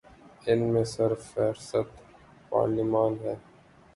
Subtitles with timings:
[0.47, 1.89] ان میں سر فہرست
[2.49, 3.35] پارلیمان ہے۔